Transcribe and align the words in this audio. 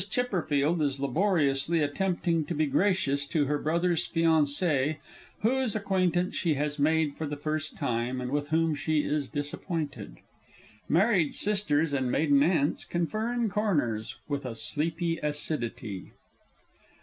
C. 0.01 0.21
_is 0.23 0.99
laboriously 0.99 1.81
attempting 1.81 2.43
to 2.45 2.55
be 2.55 2.65
gracious 2.65 3.27
to 3.27 3.45
her 3.45 3.59
Brother's 3.59 4.07
Fiancée, 4.07 4.95
whose 5.43 5.75
acquaintance 5.75 6.35
she 6.35 6.55
has 6.55 6.79
made 6.79 7.15
for 7.15 7.27
the 7.27 7.37
first 7.37 7.77
time, 7.77 8.19
and 8.19 8.31
with 8.31 8.47
whom 8.47 8.73
she 8.73 9.01
is 9.01 9.29
disappointed_. 9.29 10.17
_Married 10.89 11.35
Sisters 11.35 11.93
and 11.93 12.11
Maiden 12.11 12.41
Aunts 12.41 12.83
confer 12.83 13.31
in 13.31 13.47
corners 13.47 14.15
with 14.27 14.43
a 14.43 14.55
sleepy 14.55 15.19
acidity. 15.19 16.11